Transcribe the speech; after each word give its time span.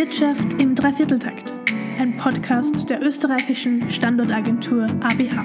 Wirtschaft 0.00 0.54
im 0.54 0.74
Dreivierteltakt, 0.74 1.52
ein 1.98 2.16
Podcast 2.16 2.88
der 2.88 3.02
österreichischen 3.02 3.90
Standortagentur 3.90 4.84
ABH. 4.84 5.44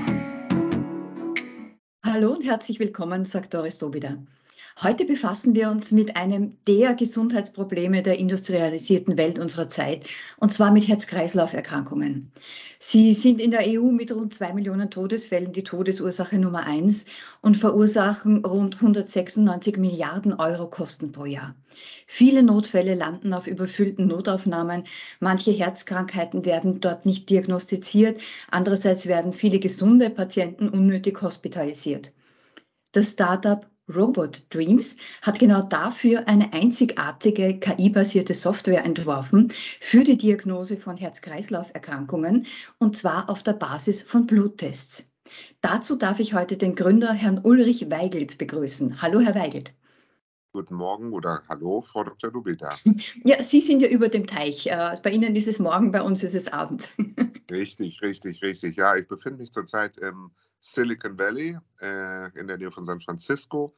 Hallo 2.01 2.31
und 2.31 2.45
herzlich 2.45 2.79
willkommen, 2.79 3.25
sagt 3.25 3.53
Doris 3.53 3.79
Dobida. 3.79 4.15
Heute 4.81 5.03
befassen 5.03 5.55
wir 5.55 5.69
uns 5.69 5.91
mit 5.91 6.15
einem 6.15 6.55
der 6.69 6.93
Gesundheitsprobleme 6.93 8.01
der 8.01 8.17
industrialisierten 8.17 9.17
Welt 9.17 9.39
unserer 9.39 9.67
Zeit, 9.67 10.05
und 10.37 10.53
zwar 10.53 10.71
mit 10.71 10.87
Herz-Kreislauf-Erkrankungen. 10.87 12.31
Sie 12.87 13.13
sind 13.13 13.41
in 13.41 13.49
der 13.49 13.61
EU 13.65 13.89
mit 13.89 14.11
rund 14.11 14.31
zwei 14.31 14.53
Millionen 14.53 14.91
Todesfällen 14.91 15.51
die 15.51 15.63
Todesursache 15.63 16.37
Nummer 16.37 16.67
eins 16.67 17.05
und 17.41 17.57
verursachen 17.57 18.45
rund 18.45 18.75
196 18.75 19.77
Milliarden 19.77 20.33
Euro 20.33 20.69
Kosten 20.69 21.11
pro 21.11 21.25
Jahr. 21.25 21.55
Viele 22.05 22.43
Notfälle 22.43 22.93
landen 22.93 23.33
auf 23.33 23.47
überfüllten 23.47 24.05
Notaufnahmen. 24.05 24.83
Manche 25.19 25.49
Herzkrankheiten 25.49 26.45
werden 26.45 26.79
dort 26.79 27.07
nicht 27.07 27.27
diagnostiziert. 27.31 28.21
Andererseits 28.51 29.07
werden 29.07 29.33
viele 29.33 29.57
gesunde 29.57 30.11
Patienten 30.11 30.69
unnötig 30.69 31.19
hospitalisiert. 31.23 32.13
Das 32.91 33.13
Startup 33.13 33.65
Robot 33.93 34.47
Dreams 34.53 34.97
hat 35.21 35.37
genau 35.37 35.61
dafür 35.61 36.27
eine 36.27 36.53
einzigartige 36.53 37.59
KI-basierte 37.59 38.33
Software 38.33 38.83
entworfen 38.83 39.53
für 39.79 40.03
die 40.03 40.17
Diagnose 40.17 40.77
von 40.77 40.97
Herz-Kreislauf-Erkrankungen 40.97 42.47
und 42.79 42.95
zwar 42.95 43.29
auf 43.29 43.43
der 43.43 43.53
Basis 43.53 44.01
von 44.01 44.25
Bluttests. 44.25 45.11
Dazu 45.61 45.95
darf 45.97 46.19
ich 46.19 46.33
heute 46.33 46.57
den 46.57 46.75
Gründer 46.75 47.13
Herrn 47.13 47.39
Ulrich 47.43 47.89
Weigelt 47.91 48.37
begrüßen. 48.37 49.01
Hallo, 49.01 49.19
Herr 49.19 49.35
Weigelt. 49.35 49.73
Guten 50.51 50.75
Morgen 50.75 51.11
oder 51.13 51.43
Hallo, 51.49 51.81
Frau 51.81 52.03
Dr. 52.03 52.31
Dubeda. 52.31 52.75
Ja, 53.23 53.43
Sie 53.43 53.61
sind 53.61 53.81
ja 53.81 53.87
über 53.89 54.09
dem 54.09 54.25
Teich. 54.25 54.67
Äh, 54.67 54.97
bei 55.03 55.11
Ihnen 55.11 55.35
ist 55.35 55.47
es 55.47 55.59
morgen, 55.59 55.91
bei 55.91 56.01
uns 56.01 56.23
ist 56.23 56.33
es 56.33 56.51
Abend. 56.51 56.91
Richtig, 57.51 58.01
richtig, 58.01 58.41
richtig. 58.41 58.75
Ja, 58.77 58.95
ich 58.95 59.07
befinde 59.07 59.37
mich 59.37 59.51
zurzeit 59.51 59.97
im 59.97 60.31
Silicon 60.59 61.17
Valley 61.17 61.57
äh, 61.81 62.39
in 62.39 62.47
der 62.47 62.57
Nähe 62.57 62.71
von 62.71 62.85
San 62.85 62.99
Francisco, 62.99 63.75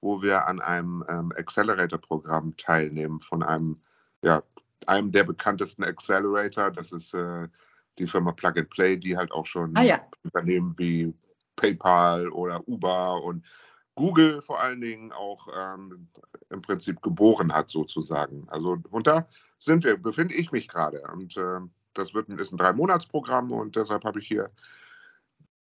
wo 0.00 0.22
wir 0.22 0.46
an 0.46 0.60
einem 0.60 1.04
ähm, 1.08 1.32
Accelerator-Programm 1.36 2.56
teilnehmen 2.56 3.20
von 3.20 3.42
einem, 3.42 3.80
ja, 4.22 4.42
einem 4.86 5.10
der 5.10 5.24
bekanntesten 5.24 5.84
Accelerator. 5.84 6.70
Das 6.70 6.92
ist 6.92 7.14
äh, 7.14 7.48
die 7.98 8.06
Firma 8.06 8.32
Plug 8.32 8.52
and 8.56 8.70
Play, 8.70 8.96
die 8.96 9.16
halt 9.16 9.32
auch 9.32 9.46
schon 9.46 9.76
ah, 9.76 9.82
ja. 9.82 10.00
Unternehmen 10.22 10.74
wie 10.78 11.12
PayPal 11.56 12.28
oder 12.28 12.66
Uber 12.68 13.22
und 13.22 13.44
Google 13.96 14.40
vor 14.42 14.60
allen 14.60 14.80
Dingen 14.80 15.10
auch 15.10 15.48
ähm, 15.58 16.08
im 16.50 16.62
Prinzip 16.62 17.02
geboren 17.02 17.52
hat, 17.52 17.68
sozusagen. 17.70 18.46
Also 18.48 18.78
und 18.90 19.08
da 19.08 19.26
sind 19.58 19.82
wir, 19.82 19.96
befinde 19.96 20.34
ich 20.34 20.52
mich 20.52 20.68
gerade. 20.68 21.02
Und 21.12 21.36
äh, 21.36 21.60
das 21.94 22.14
wird, 22.14 22.28
ist 22.28 22.52
ein 22.52 22.58
Drei-Monats-Programm 22.58 23.50
und 23.50 23.74
deshalb 23.74 24.04
habe 24.04 24.20
ich 24.20 24.28
hier 24.28 24.50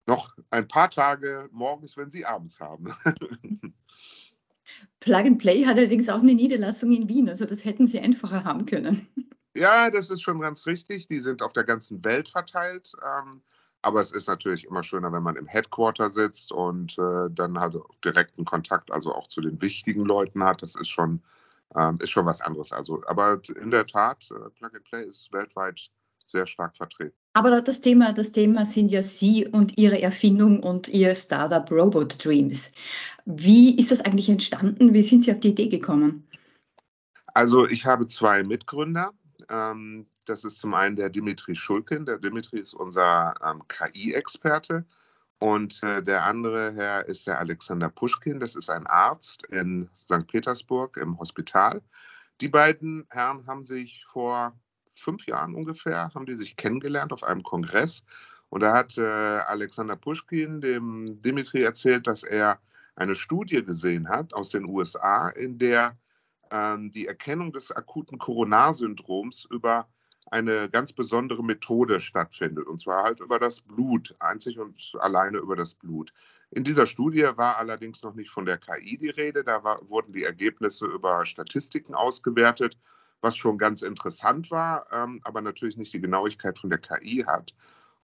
noch 0.10 0.36
ein 0.50 0.68
paar 0.68 0.90
Tage 0.90 1.48
morgens, 1.52 1.96
wenn 1.96 2.10
Sie 2.10 2.26
abends 2.26 2.60
haben. 2.60 2.94
Plug 5.00 5.16
and 5.16 5.40
Play 5.40 5.66
hat 5.66 5.78
allerdings 5.78 6.10
auch 6.10 6.20
eine 6.20 6.36
Niederlassung 6.36 6.92
in 6.92 7.08
Wien, 7.08 7.30
also 7.30 7.46
das 7.46 7.64
hätten 7.64 7.88
Sie 7.88 8.00
einfacher 8.00 8.44
haben 8.44 8.66
können. 8.66 9.08
Ja, 9.56 9.90
das 9.90 10.12
ist 10.12 10.22
schon 10.22 10.40
ganz 10.40 10.68
richtig. 10.68 11.08
Die 11.08 11.20
sind 11.20 11.42
auf 11.42 11.54
der 11.54 11.64
ganzen 11.64 12.06
Welt 12.06 12.30
verteilt. 12.30 12.94
Ähm, 13.04 13.42
aber 13.82 14.00
es 14.00 14.12
ist 14.12 14.28
natürlich 14.28 14.66
immer 14.66 14.84
schöner, 14.84 15.12
wenn 15.12 15.24
man 15.24 15.38
im 15.38 15.48
Headquarter 15.48 16.12
sitzt 16.12 16.52
und 16.52 16.98
äh, 17.00 17.30
dann 17.32 17.58
also 17.58 17.88
direkten 18.06 18.46
Kontakt, 18.46 18.92
also 18.92 19.14
auch 19.14 19.28
zu 19.28 19.42
den 19.42 19.60
wichtigen 19.60 20.06
Leuten 20.06 20.44
hat. 20.44 20.62
Das 20.62 20.76
ist 20.76 20.90
schon, 20.90 21.24
ähm, 21.76 21.98
ist 22.00 22.12
schon 22.12 22.28
was 22.28 22.42
anderes. 22.42 22.72
Also, 22.72 23.02
aber 23.08 23.42
in 23.60 23.72
der 23.72 23.88
Tat, 23.88 24.30
äh, 24.32 24.50
Plug 24.52 24.76
and 24.76 24.84
Play 24.84 25.04
ist 25.04 25.34
weltweit 25.34 25.90
sehr 26.24 26.46
stark 26.46 26.78
vertreten. 26.78 27.18
Aber 27.40 27.62
das 27.62 27.80
Thema, 27.80 28.12
das 28.12 28.34
Thema 28.34 28.66
sind 28.66 28.92
ja 28.92 29.02
Sie 29.02 29.48
und 29.48 29.78
Ihre 29.78 30.02
Erfindung 30.02 30.62
und 30.62 30.90
Ihr 30.90 31.16
Startup 31.16 31.72
Robot 31.72 32.26
Dreams. 32.26 32.74
Wie 33.24 33.78
ist 33.78 33.92
das 33.92 34.02
eigentlich 34.02 34.28
entstanden? 34.28 34.94
Wie 34.94 35.02
sind 35.02 35.24
Sie 35.24 35.32
auf 35.32 35.40
die 35.40 35.52
Idee 35.52 35.70
gekommen? 35.70 36.28
Also 37.28 37.66
ich 37.66 37.86
habe 37.86 38.08
zwei 38.08 38.44
Mitgründer. 38.44 39.14
Ähm, 39.50 40.06
das 40.26 40.44
ist 40.44 40.60
zum 40.60 40.74
einen 40.74 40.98
der 40.98 41.10
Dimitri 41.10 41.56
Schulkin. 41.56 42.06
Der 42.06 42.18
Dimitri 42.18 42.60
ist 42.60 42.74
unser 42.74 43.36
ähm, 43.42 43.64
KI-Experte. 43.70 44.84
Und 45.40 45.82
äh, 45.82 46.04
der 46.04 46.26
andere 46.26 46.74
Herr 46.74 47.06
ist 47.06 47.26
der 47.26 47.40
Alexander 47.40 47.88
Puschkin. 47.88 48.42
Das 48.42 48.56
ist 48.56 48.70
ein 48.70 48.86
Arzt 48.86 49.46
in 49.46 49.90
St. 49.96 50.28
Petersburg 50.28 50.98
im 50.98 51.18
Hospital. 51.18 51.82
Die 52.42 52.50
beiden 52.50 53.08
Herren 53.10 53.48
haben 53.48 53.64
sich 53.64 54.04
vor 54.12 54.60
fünf 55.02 55.26
Jahren 55.26 55.56
ungefähr, 55.56 56.12
haben 56.14 56.26
die 56.26 56.36
sich 56.36 56.56
kennengelernt 56.56 57.14
auf 57.14 57.24
einem 57.24 57.44
Kongress. 57.44 58.04
Und 58.50 58.62
da 58.62 58.76
hat 58.76 58.98
äh, 58.98 59.04
Alexander 59.04 59.96
Pushkin 59.96 60.62
dem 60.62 61.22
Dimitri 61.22 61.64
erzählt, 61.64 62.08
dass 62.08 62.24
er 62.24 62.60
eine 62.96 63.16
Studie 63.16 63.64
gesehen 63.64 64.10
hat 64.10 64.34
aus 64.34 64.50
den 64.50 64.66
USA, 64.66 65.30
in 65.30 65.58
der 65.58 65.98
ähm, 66.52 66.92
die 66.92 67.08
Erkennung 67.08 67.54
des 67.54 67.72
akuten 67.72 68.18
Coronarsyndroms 68.18 69.46
über 69.50 69.88
eine 70.32 70.70
ganz 70.70 70.94
besondere 70.94 71.44
Methode 71.44 72.02
stattfindet, 72.02 72.68
und 72.68 72.80
zwar 72.80 73.04
halt 73.04 73.20
über 73.20 73.40
das 73.40 73.62
Blut, 73.62 74.16
einzig 74.20 74.60
und 74.60 74.94
alleine 75.00 75.38
über 75.40 75.56
das 75.56 75.74
Blut. 75.74 76.14
In 76.52 76.64
dieser 76.64 76.88
Studie 76.88 77.28
war 77.36 77.58
allerdings 77.58 78.04
noch 78.04 78.16
nicht 78.16 78.30
von 78.30 78.46
der 78.46 78.58
KI 78.58 78.98
die 78.98 79.10
Rede, 79.10 79.44
da 79.44 79.64
war, 79.64 79.80
wurden 79.90 80.14
die 80.14 80.24
Ergebnisse 80.24 80.86
über 80.86 81.26
Statistiken 81.26 81.96
ausgewertet 81.96 82.78
was 83.22 83.36
schon 83.36 83.58
ganz 83.58 83.82
interessant 83.82 84.52
war, 84.52 84.86
ähm, 84.92 85.20
aber 85.24 85.42
natürlich 85.42 85.78
nicht 85.78 85.94
die 85.94 86.02
Genauigkeit 86.02 86.58
von 86.58 86.70
der 86.70 86.80
KI 86.80 87.24
hat. 87.28 87.54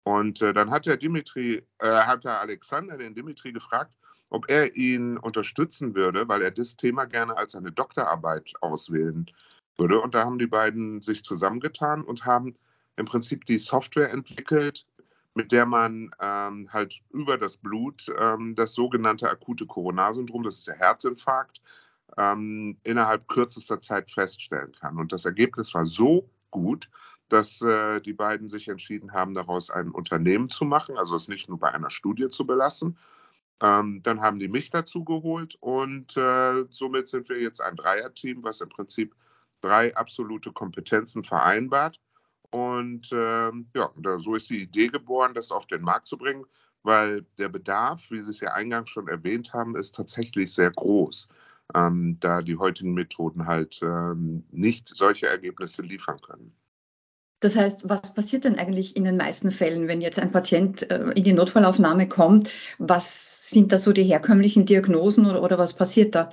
Und 0.03 0.43
äh, 0.43 0.53
dann 0.53 0.71
hat 0.71 0.87
der 0.87 0.97
Dimitri, 0.97 1.63
äh, 1.79 1.87
hat 1.87 2.25
der 2.25 2.41
Alexander 2.41 2.99
den 2.99 3.15
Dimitri 3.15 3.53
gefragt, 3.53 3.93
ob 4.31 4.51
er 4.51 4.75
ihn 4.77 5.17
unterstützen 5.17 5.95
würde, 5.95 6.29
weil 6.29 6.43
er 6.43 6.51
das 6.51 6.77
Thema 6.77 7.05
gerne 7.05 7.37
als 7.37 7.55
eine 7.55 7.73
Doktorarbeit 7.73 8.53
auswählen 8.61 9.31
würde. 9.77 10.01
Und 10.01 10.15
da 10.15 10.25
haben 10.25 10.39
die 10.39 10.47
beiden 10.47 11.01
sich 11.01 11.23
zusammengetan 11.23 12.03
und 12.03 12.25
haben 12.25 12.57
im 12.97 13.07
Prinzip 13.07 13.45
die 13.47 13.59
Software 13.59 14.11
entwickelt, 14.11 14.87
mit 15.35 15.53
der 15.53 15.67
man 15.67 16.11
ähm, 16.21 16.69
halt 16.73 17.01
über 17.11 17.39
das 17.39 17.57
Blut 17.57 18.13
ähm, 18.19 18.55
das 18.55 18.75
sogenannte 18.75 19.29
akute 19.29 19.67
Coronarsyndrom, 19.67 20.45
das 20.45 20.59
ist 20.59 20.67
der 20.67 20.77
Herzinfarkt, 20.77 21.61
ähm, 22.17 22.79
innerhalb 22.83 23.29
kürzester 23.29 23.81
Zeit 23.81 24.11
feststellen 24.11 24.73
kann. 24.73 24.99
Und 24.99 25.13
das 25.13 25.25
Ergebnis 25.25 25.75
war 25.75 25.87
so 25.87 26.29
gut, 26.51 26.89
dass 27.29 27.61
äh, 27.63 28.01
die 28.01 28.13
beiden 28.13 28.49
sich 28.49 28.69
entschieden 28.69 29.13
haben, 29.13 29.35
daraus 29.35 29.71
ein 29.71 29.91
Unternehmen 29.91 30.49
zu 30.51 30.65
machen, 30.65 30.99
also 30.99 31.17
es 31.17 31.29
nicht 31.29 31.49
nur 31.49 31.59
bei 31.59 31.73
einer 31.73 31.91
Studie 31.91 32.29
zu 32.31 32.47
belassen. 32.47 32.99
Ähm, 33.63 34.03
dann 34.03 34.21
haben 34.21 34.39
die 34.39 34.49
mich 34.49 34.71
dazu 34.71 35.05
geholt 35.05 35.57
und 35.61 36.17
äh, 36.17 36.65
somit 36.71 37.09
sind 37.09 37.29
wir 37.29 37.41
jetzt 37.41 37.61
ein 37.61 37.77
Dreierteam, 37.77 38.43
was 38.43 38.61
im 38.61 38.69
Prinzip 38.69 39.15
drei 39.61 39.97
absolute 39.97 40.53
Kompetenzen 40.53 41.25
vereinbart. 41.25 42.01
Und 42.51 43.11
äh, 43.11 43.51
ja, 43.75 43.91
so 44.19 44.35
ist 44.35 44.51
die 44.51 44.63
Idee 44.63 44.89
geboren, 44.89 45.35
das 45.35 45.51
auf 45.51 45.67
den 45.67 45.83
Markt 45.83 46.07
zu 46.07 46.17
bringen, 46.19 46.45
weil 46.83 47.25
der 47.39 47.49
Bedarf, 47.49 48.11
wie 48.11 48.21
Sie 48.21 48.31
es 48.31 48.41
ja 48.41 48.53
eingangs 48.53 48.91
schon 48.91 49.09
erwähnt 49.09 49.53
haben, 49.53 49.75
ist 49.77 49.95
tatsächlich 49.95 50.53
sehr 50.53 50.71
groß 50.71 51.29
ähm, 51.75 52.19
da 52.21 52.43
die 52.43 52.57
heutigen 52.57 52.95
Methoden 52.95 53.47
halt 53.47 53.81
ähm, 53.83 54.45
nicht 54.51 54.89
solche 54.95 55.27
Ergebnisse 55.27 55.83
liefern 55.83 56.19
können. 56.21 56.53
Das 57.41 57.57
heißt, 57.57 57.89
was 57.91 58.15
passiert 58.15 58.45
denn 58.45 58.59
eigentlich 58.59 58.97
in 58.97 59.05
den 59.05 59.19
meisten 59.19 59.51
Fällen, 59.51 59.87
wenn 59.87 60.01
jetzt 60.01 60.19
ein 60.19 60.33
Patient 60.33 60.91
äh, 60.91 61.11
in 61.11 61.25
die 61.25 61.33
Notfallaufnahme 61.33 62.09
kommt? 62.09 62.51
Was 62.79 63.51
sind 63.51 63.71
da 63.73 63.79
so 63.79 63.93
die 63.93 64.05
herkömmlichen 64.05 64.65
Diagnosen 64.65 65.27
oder, 65.27 65.43
oder 65.43 65.59
was 65.59 65.75
passiert 65.75 66.15
da? 66.15 66.31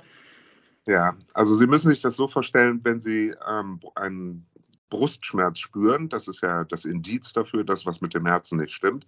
Ja, 0.86 1.16
also 1.34 1.54
Sie 1.54 1.66
müssen 1.66 1.90
sich 1.90 2.00
das 2.00 2.16
so 2.16 2.28
vorstellen, 2.28 2.80
wenn 2.82 3.02
Sie 3.02 3.34
ähm, 3.46 3.80
einen 3.94 4.46
Brustschmerz 4.88 5.58
spüren, 5.58 6.08
das 6.08 6.28
ist 6.28 6.42
ja 6.42 6.64
das 6.64 6.84
Indiz 6.84 7.32
dafür, 7.32 7.64
dass 7.64 7.86
was 7.86 8.00
mit 8.00 8.14
dem 8.14 8.26
Herzen 8.26 8.58
nicht 8.58 8.72
stimmt, 8.72 9.06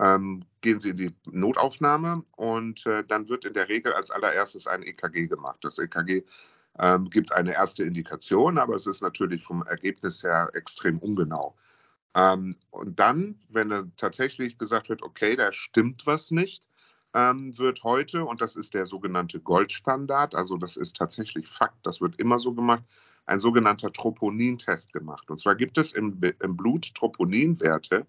ähm, 0.00 0.44
gehen 0.60 0.80
Sie 0.80 0.90
in 0.90 0.96
die 0.96 1.14
Notaufnahme 1.30 2.24
und 2.36 2.86
äh, 2.86 3.04
dann 3.04 3.28
wird 3.28 3.44
in 3.44 3.54
der 3.54 3.68
Regel 3.68 3.92
als 3.92 4.10
allererstes 4.10 4.66
ein 4.66 4.82
EKG 4.82 5.26
gemacht. 5.26 5.58
Das 5.62 5.78
EKG 5.78 6.24
ähm, 6.78 7.10
gibt 7.10 7.32
eine 7.32 7.54
erste 7.54 7.84
Indikation, 7.84 8.58
aber 8.58 8.74
es 8.74 8.86
ist 8.86 9.02
natürlich 9.02 9.42
vom 9.42 9.62
Ergebnis 9.62 10.22
her 10.22 10.50
extrem 10.54 10.98
ungenau. 10.98 11.56
Ähm, 12.14 12.56
und 12.70 12.98
dann, 12.98 13.40
wenn 13.48 13.92
tatsächlich 13.96 14.58
gesagt 14.58 14.88
wird, 14.88 15.02
okay, 15.02 15.36
da 15.36 15.52
stimmt 15.52 16.06
was 16.06 16.30
nicht, 16.30 16.66
ähm, 17.14 17.56
wird 17.58 17.82
heute, 17.84 18.24
und 18.24 18.40
das 18.40 18.56
ist 18.56 18.74
der 18.74 18.86
sogenannte 18.86 19.40
Goldstandard, 19.40 20.34
also 20.34 20.56
das 20.56 20.76
ist 20.76 20.96
tatsächlich 20.96 21.46
Fakt, 21.48 21.86
das 21.86 22.00
wird 22.00 22.18
immer 22.18 22.38
so 22.38 22.52
gemacht, 22.52 22.84
ein 23.26 23.40
sogenannter 23.40 23.92
Troponintest 23.92 24.92
gemacht. 24.92 25.30
Und 25.30 25.40
zwar 25.40 25.56
gibt 25.56 25.78
es 25.78 25.92
im, 25.92 26.20
im 26.40 26.56
Blut 26.56 26.94
Troponinwerte, 26.94 28.06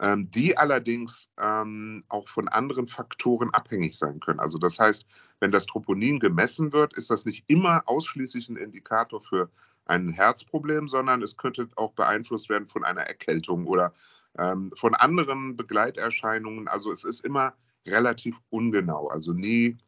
ähm, 0.00 0.30
die 0.30 0.56
allerdings 0.56 1.28
ähm, 1.40 2.04
auch 2.08 2.28
von 2.28 2.48
anderen 2.48 2.86
Faktoren 2.86 3.50
abhängig 3.50 3.98
sein 3.98 4.20
können. 4.20 4.40
Also 4.40 4.58
das 4.58 4.78
heißt, 4.78 5.06
wenn 5.40 5.50
das 5.50 5.66
Troponin 5.66 6.20
gemessen 6.20 6.72
wird, 6.72 6.94
ist 6.94 7.10
das 7.10 7.24
nicht 7.24 7.44
immer 7.48 7.82
ausschließlich 7.86 8.48
ein 8.48 8.56
Indikator 8.56 9.20
für 9.20 9.50
ein 9.86 10.10
Herzproblem, 10.10 10.88
sondern 10.88 11.22
es 11.22 11.36
könnte 11.36 11.68
auch 11.76 11.92
beeinflusst 11.92 12.48
werden 12.48 12.66
von 12.66 12.84
einer 12.84 13.02
Erkältung 13.02 13.66
oder 13.66 13.94
ähm, 14.38 14.72
von 14.76 14.94
anderen 14.94 15.56
Begleiterscheinungen. 15.56 16.68
Also 16.68 16.92
es 16.92 17.04
ist 17.04 17.24
immer 17.24 17.54
relativ 17.86 18.40
ungenau, 18.50 19.08
also 19.08 19.32
nie 19.32 19.78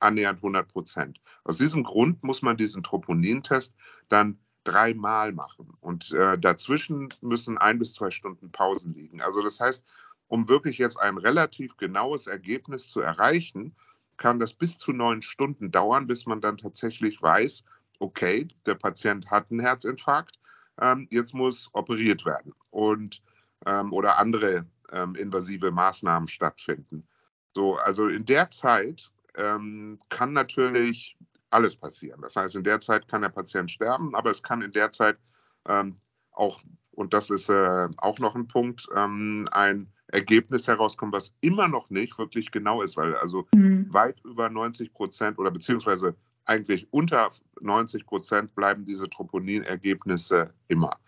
annähernd 0.00 0.38
100 0.38 0.68
Prozent. 0.68 1.20
Aus 1.44 1.58
diesem 1.58 1.82
Grund 1.82 2.22
muss 2.22 2.42
man 2.42 2.56
diesen 2.56 2.82
Troponintest 2.82 3.74
dann 4.08 4.38
dreimal 4.68 5.32
machen 5.32 5.72
und 5.80 6.12
äh, 6.12 6.38
dazwischen 6.38 7.08
müssen 7.20 7.58
ein 7.58 7.78
bis 7.78 7.94
zwei 7.94 8.10
Stunden 8.10 8.50
Pausen 8.52 8.92
liegen. 8.92 9.20
Also 9.22 9.42
das 9.42 9.60
heißt, 9.60 9.84
um 10.28 10.48
wirklich 10.48 10.78
jetzt 10.78 11.00
ein 11.00 11.16
relativ 11.16 11.76
genaues 11.76 12.26
Ergebnis 12.26 12.88
zu 12.88 13.00
erreichen, 13.00 13.74
kann 14.18 14.38
das 14.38 14.52
bis 14.52 14.76
zu 14.76 14.92
neun 14.92 15.22
Stunden 15.22 15.70
dauern, 15.70 16.06
bis 16.06 16.26
man 16.26 16.40
dann 16.40 16.58
tatsächlich 16.58 17.22
weiß, 17.22 17.64
okay, 18.00 18.46
der 18.66 18.74
Patient 18.74 19.30
hat 19.30 19.50
einen 19.50 19.60
Herzinfarkt, 19.60 20.38
ähm, 20.80 21.08
jetzt 21.10 21.34
muss 21.34 21.70
operiert 21.72 22.24
werden 22.26 22.52
und 22.70 23.22
ähm, 23.66 23.92
oder 23.92 24.18
andere 24.18 24.66
ähm, 24.92 25.14
invasive 25.14 25.70
Maßnahmen 25.70 26.28
stattfinden. 26.28 27.06
So, 27.54 27.76
also 27.76 28.06
in 28.06 28.24
der 28.24 28.50
Zeit 28.50 29.10
ähm, 29.36 29.98
kann 30.10 30.32
natürlich 30.32 31.16
alles 31.50 31.76
passieren. 31.76 32.20
Das 32.22 32.36
heißt, 32.36 32.56
in 32.56 32.64
der 32.64 32.80
Zeit 32.80 33.08
kann 33.08 33.22
der 33.22 33.28
Patient 33.30 33.70
sterben, 33.70 34.14
aber 34.14 34.30
es 34.30 34.42
kann 34.42 34.62
in 34.62 34.72
der 34.72 34.92
Zeit 34.92 35.18
ähm, 35.66 35.96
auch, 36.32 36.60
und 36.92 37.14
das 37.14 37.30
ist 37.30 37.48
äh, 37.48 37.88
auch 37.96 38.18
noch 38.18 38.34
ein 38.34 38.48
Punkt, 38.48 38.88
ähm, 38.96 39.48
ein 39.52 39.92
Ergebnis 40.08 40.66
herauskommen, 40.66 41.12
was 41.12 41.34
immer 41.40 41.68
noch 41.68 41.90
nicht 41.90 42.18
wirklich 42.18 42.50
genau 42.50 42.82
ist, 42.82 42.96
weil 42.96 43.14
also 43.16 43.46
mhm. 43.54 43.92
weit 43.92 44.20
über 44.24 44.48
90 44.48 44.92
Prozent 44.92 45.38
oder 45.38 45.50
beziehungsweise 45.50 46.14
eigentlich 46.44 46.88
unter 46.92 47.28
90 47.60 48.06
Prozent 48.06 48.54
bleiben 48.54 48.86
diese 48.86 49.08
Troponin-Ergebnisse 49.08 50.54
immer. 50.68 50.98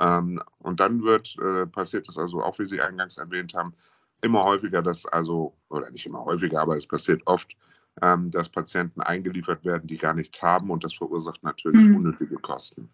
Ähm, 0.00 0.42
und 0.58 0.80
dann 0.80 1.02
wird, 1.04 1.36
äh, 1.38 1.66
passiert 1.66 2.08
es 2.08 2.18
also 2.18 2.42
auch, 2.42 2.58
wie 2.58 2.68
Sie 2.68 2.80
eingangs 2.80 3.18
erwähnt 3.18 3.54
haben, 3.54 3.74
immer 4.22 4.42
häufiger, 4.44 4.82
dass 4.82 5.06
also, 5.06 5.54
oder 5.68 5.90
nicht 5.90 6.06
immer 6.06 6.24
häufiger, 6.24 6.60
aber 6.60 6.76
es 6.76 6.86
passiert 6.86 7.22
oft, 7.26 7.56
ähm, 8.02 8.30
dass 8.30 8.48
Patienten 8.48 9.00
eingeliefert 9.00 9.64
werden, 9.64 9.86
die 9.86 9.98
gar 9.98 10.14
nichts 10.14 10.42
haben 10.42 10.70
und 10.70 10.84
das 10.84 10.94
verursacht 10.94 11.42
natürlich 11.42 11.80
mhm. 11.80 11.96
unnötige 11.96 12.36
Kosten. 12.36 12.90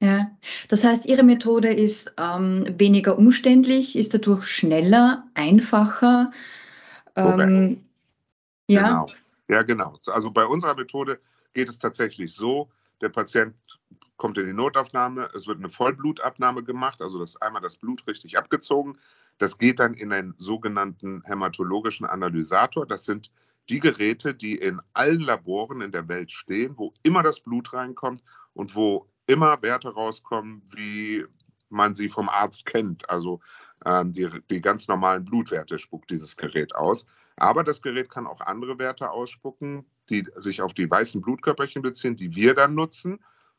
Ja, 0.00 0.32
das 0.68 0.82
heißt, 0.82 1.06
Ihre 1.06 1.22
Methode 1.22 1.72
ist 1.72 2.14
ähm, 2.18 2.64
weniger 2.76 3.16
umständlich, 3.16 3.94
ist 3.94 4.14
dadurch 4.14 4.44
schneller, 4.44 5.24
einfacher. 5.34 6.32
Ähm, 7.14 7.84
ja. 8.66 8.88
Genau. 8.88 9.06
Ja, 9.48 9.62
genau. 9.62 9.98
Also 10.06 10.30
bei 10.30 10.44
unserer 10.44 10.74
Methode 10.74 11.20
geht 11.52 11.68
es 11.68 11.78
tatsächlich 11.78 12.34
so, 12.34 12.68
der 13.00 13.10
Patient 13.10 13.54
kommt 14.16 14.38
in 14.38 14.46
die 14.46 14.52
Notaufnahme, 14.52 15.28
es 15.34 15.46
wird 15.46 15.58
eine 15.58 15.68
Vollblutabnahme 15.68 16.62
gemacht, 16.62 17.02
also 17.02 17.18
das 17.18 17.40
einmal 17.42 17.60
das 17.60 17.76
Blut 17.76 18.06
richtig 18.06 18.38
abgezogen. 18.38 18.98
Das 19.38 19.58
geht 19.58 19.80
dann 19.80 19.94
in 19.94 20.12
einen 20.12 20.34
sogenannten 20.38 21.22
hämatologischen 21.24 22.06
Analysator. 22.06 22.86
Das 22.86 23.04
sind 23.04 23.30
die 23.68 23.80
Geräte, 23.80 24.34
die 24.34 24.56
in 24.56 24.80
allen 24.92 25.20
Laboren 25.20 25.80
in 25.80 25.92
der 25.92 26.08
Welt 26.08 26.32
stehen, 26.32 26.76
wo 26.76 26.92
immer 27.02 27.22
das 27.22 27.40
Blut 27.40 27.72
reinkommt 27.72 28.22
und 28.54 28.74
wo 28.74 29.08
immer 29.26 29.62
Werte 29.62 29.90
rauskommen, 29.90 30.62
wie 30.74 31.24
man 31.68 31.94
sie 31.94 32.08
vom 32.08 32.28
Arzt 32.28 32.66
kennt. 32.66 33.08
Also 33.08 33.40
ähm, 33.84 34.12
die, 34.12 34.28
die 34.50 34.60
ganz 34.60 34.88
normalen 34.88 35.24
Blutwerte 35.24 35.78
spuckt 35.78 36.10
dieses 36.10 36.36
Gerät 36.36 36.74
aus. 36.74 37.06
Aber 37.36 37.64
das 37.64 37.80
Gerät 37.82 38.10
kann 38.10 38.26
auch 38.26 38.40
andere 38.40 38.78
Werte 38.78 39.10
ausspucken, 39.10 39.86
die 40.10 40.24
sich 40.36 40.60
auf 40.60 40.74
die 40.74 40.90
weißen 40.90 41.20
Blutkörperchen 41.22 41.82
beziehen, 41.82 42.16
die 42.16 42.34
wir 42.34 42.54
dann 42.54 42.74
nutzen. 42.74 43.18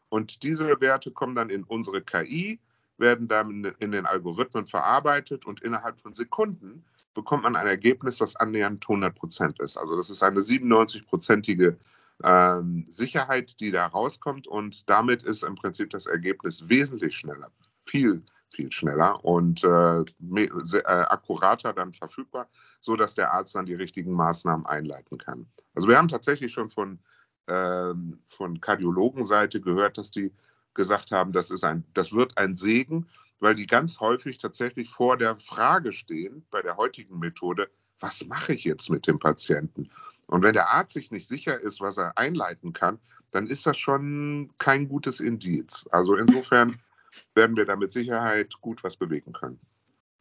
Und 0.10 0.44
diese 0.44 0.80
Werte 0.80 1.12
kommen 1.12 1.36
dann 1.36 1.50
in 1.50 1.64
unsere 1.64 2.02
KI, 2.02 2.60
werden 2.98 3.28
dann 3.28 3.66
in 3.80 3.92
den 3.92 4.06
Algorithmen 4.06 4.68
verarbeitet 4.68 5.46
und 5.46 5.62
innerhalb 5.62 6.00
von 6.00 6.14
Sekunden 6.14 6.86
bekommt 7.14 7.44
man 7.44 7.56
ein 7.56 7.68
Ergebnis, 7.68 8.20
was 8.20 8.36
annähernd 8.36 8.84
100 8.84 9.16
Prozent 9.16 9.60
ist. 9.60 9.78
Also 9.78 9.96
das 9.96 10.10
ist 10.10 10.24
eine 10.24 10.40
97-prozentige 10.40 11.78
ähm, 12.24 12.88
Sicherheit, 12.90 13.60
die 13.60 13.72
da 13.72 13.88
rauskommt 13.88 14.48
und 14.48 14.90
damit 14.90 15.24
ist 15.24 15.44
im 15.44 15.56
Prinzip 15.56 15.90
das 15.90 16.06
Ergebnis 16.06 16.68
wesentlich 16.70 17.16
schneller, 17.16 17.52
viel, 17.84 18.22
viel 18.50 18.72
schneller 18.72 19.24
und 19.26 19.64
äh, 19.64 20.02
äh, 20.02 20.84
akkurater 20.86 21.74
dann 21.74 21.92
verfügbar, 21.94 22.48
so 22.82 22.96
dass 22.96 23.16
der 23.16 23.34
Arzt 23.34 23.56
dann 23.56 23.66
die 23.66 23.74
richtigen 23.74 24.14
Maßnahmen 24.14 24.66
einleiten 24.66 25.18
kann. 25.18 25.48
Also 25.76 25.88
wir 25.88 25.98
haben 25.98 26.08
tatsächlich 26.08 26.54
schon 26.54 26.70
von, 26.70 27.00
äh, 27.48 27.94
von 28.28 28.62
Kardiologenseite 28.62 29.60
gehört, 29.60 29.98
dass 29.98 30.12
die 30.12 30.32
gesagt 30.74 31.12
haben, 31.12 31.32
das, 31.34 31.52
ist 31.52 31.64
ein, 31.64 31.84
das 31.94 32.14
wird 32.14 32.38
ein 32.38 32.56
Segen, 32.56 33.08
weil 33.44 33.56
die 33.56 33.68
ganz 33.68 34.00
häufig 34.00 34.38
tatsächlich 34.38 34.90
vor 34.90 35.18
der 35.18 35.38
Frage 35.38 35.92
stehen, 35.92 36.46
bei 36.50 36.62
der 36.62 36.78
heutigen 36.78 37.20
Methode, 37.20 37.70
was 38.00 38.26
mache 38.26 38.54
ich 38.54 38.64
jetzt 38.64 38.90
mit 38.90 39.06
dem 39.06 39.20
Patienten? 39.20 39.90
Und 40.28 40.44
wenn 40.44 40.54
der 40.54 40.72
Arzt 40.72 40.94
sich 40.94 41.12
nicht 41.12 41.28
sicher 41.28 41.60
ist, 41.60 41.82
was 41.82 41.98
er 41.98 42.18
einleiten 42.18 42.72
kann, 42.72 43.00
dann 43.32 43.48
ist 43.48 43.66
das 43.66 43.78
schon 43.78 44.54
kein 44.60 44.88
gutes 44.88 45.20
Indiz. 45.20 45.86
Also 45.92 46.16
insofern 46.16 46.80
werden 47.36 47.58
wir 47.58 47.66
da 47.66 47.76
mit 47.76 47.92
Sicherheit 47.92 48.54
gut 48.62 48.82
was 48.82 48.96
bewegen 48.96 49.34
können. 49.34 49.60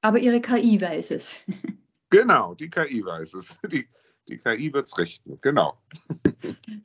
Aber 0.01 0.19
Ihre 0.19 0.41
KI 0.41 0.81
weiß 0.81 1.13
es. 1.13 1.39
Genau, 2.11 2.55
die 2.57 2.71
KI 2.71 3.05
weiß 3.05 3.35
es. 3.35 3.57
Die, 3.71 3.89
die 4.29 4.39
KI 4.39 4.73
wird 4.73 4.87
es 4.87 4.99
richten, 4.99 5.39
genau. 5.41 5.79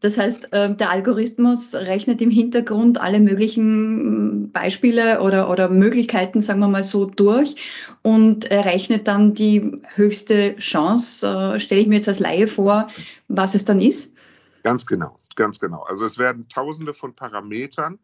Das 0.02 0.18
heißt, 0.18 0.50
ähm, 0.52 0.78
der 0.78 0.90
Algorithmus 0.90 1.76
rechnet 1.76 2.22
im 2.22 2.30
Hintergrund 2.30 3.00
alle 3.00 3.20
möglichen 3.20 4.52
Beispiele 4.52 5.22
oder, 5.22 5.50
oder 5.50 5.70
Möglichkeiten, 5.70 6.42
sagen 6.42 6.60
wir 6.60 6.68
mal 6.68 6.84
so, 6.84 7.06
durch 7.06 7.56
und 8.02 8.46
errechnet 8.46 9.08
dann 9.08 9.34
die 9.34 9.82
höchste 9.96 10.56
Chance, 10.58 11.28
äh, 11.28 11.60
stelle 11.60 11.82
ich 11.82 11.88
mir 11.88 11.96
jetzt 11.96 12.08
als 12.08 12.20
Laie 12.20 12.48
vor, 12.48 12.90
was 13.28 13.56
es 13.56 13.66
dann 13.66 13.82
ist? 13.82 14.16
Ganz 14.64 14.86
genau, 14.86 15.18
ganz 15.36 15.60
genau. 15.60 15.84
Also 15.84 16.06
es 16.06 16.18
werden 16.18 16.48
tausende 16.50 16.94
von 16.94 17.16
Parametern 17.16 18.00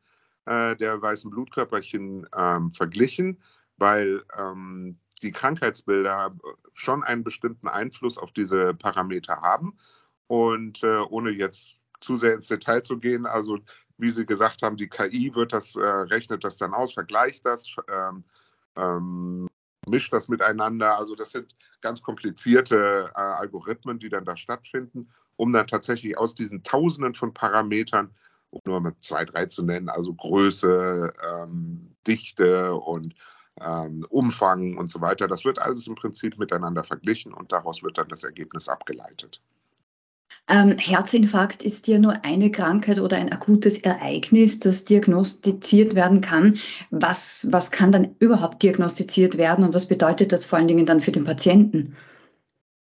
äh, 0.46 0.76
der 0.76 1.02
weißen 1.02 1.30
Blutkörperchen 1.30 2.28
ähm, 2.36 2.72
verglichen, 2.72 3.40
weil 3.78 4.22
ähm, 4.40 4.98
die 5.24 5.32
Krankheitsbilder 5.32 6.36
schon 6.74 7.04
einen 7.04 7.24
bestimmten 7.24 7.68
Einfluss 7.68 8.18
auf 8.18 8.32
diese 8.32 8.74
Parameter 8.74 9.42
haben. 9.42 9.78
Und 10.28 10.84
äh, 10.84 10.98
ohne 11.10 11.32
jetzt 11.32 11.76
zu 12.00 12.18
sehr 12.18 12.36
ins 12.36 12.48
Detail 12.48 12.82
zu 12.84 12.98
gehen, 12.98 13.26
also 13.26 13.60
wie 13.98 14.12
Sie 14.12 14.26
gesagt 14.26 14.62
haben, 14.62 14.78
die 14.78 14.90
KI 14.90 15.34
wird 15.36 15.54
das, 15.54 15.76
äh, 15.76 15.82
rechnet 15.82 16.44
das 16.44 16.58
dann 16.58 16.74
aus, 16.74 16.94
vergleicht 16.94 17.46
das, 17.46 17.76
ähm, 17.88 18.24
ähm, 18.76 19.48
mischt 19.88 20.12
das 20.14 20.28
miteinander. 20.28 20.98
Also 20.98 21.16
das 21.16 21.32
sind 21.32 21.56
ganz 21.82 22.02
komplizierte 22.02 23.12
äh, 23.16 23.20
Algorithmen, 23.20 24.00
die 24.00 24.10
dann 24.10 24.26
da 24.26 24.36
stattfinden, 24.36 25.10
um 25.36 25.54
dann 25.54 25.68
tatsächlich 25.68 26.18
aus 26.18 26.36
diesen 26.36 26.64
Tausenden 26.64 27.14
von 27.14 27.34
Parametern, 27.34 28.10
um 28.50 28.62
nur 28.66 28.82
mit 28.82 29.04
zwei, 29.04 29.26
drei 29.26 29.46
zu 29.46 29.64
nennen, 29.64 29.90
also 29.90 30.14
Größe, 30.14 31.14
ähm, 31.32 31.96
Dichte 32.08 32.74
und 32.76 33.16
ähm, 33.62 34.06
Umfang 34.10 34.78
und 34.78 34.90
so 34.90 35.02
weiter. 35.02 35.28
Das 35.28 35.46
wird 35.46 35.60
alles 35.60 35.88
im 35.88 35.96
Prinzip 35.96 36.38
miteinander 36.38 36.84
verglichen 36.84 37.34
und 37.34 37.52
daraus 37.52 37.84
wird 37.84 37.98
dann 37.98 38.10
das 38.10 38.24
Ergebnis 38.24 38.70
abgeleitet. 38.70 39.42
Ähm, 40.50 40.78
Herzinfarkt 40.78 41.64
ist 41.64 41.88
ja 41.88 42.00
nur 42.00 42.26
eine 42.26 42.52
Krankheit 42.52 43.00
oder 43.00 43.18
ein 43.18 43.32
akutes 43.32 43.78
Ereignis, 43.78 44.60
das 44.60 44.84
diagnostiziert 44.84 45.96
werden 45.96 46.22
kann. 46.22 46.60
Was, 46.90 47.48
was 47.52 47.72
kann 47.72 47.92
dann 47.92 48.16
überhaupt 48.20 48.62
diagnostiziert 48.62 49.38
werden 49.38 49.64
und 49.64 49.74
was 49.74 49.88
bedeutet 49.88 50.32
das 50.32 50.46
vor 50.46 50.60
allen 50.60 50.68
Dingen 50.68 50.86
dann 50.86 51.00
für 51.00 51.12
den 51.12 51.24
Patienten? 51.24 51.96